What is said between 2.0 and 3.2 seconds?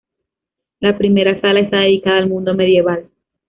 al mundo medieval.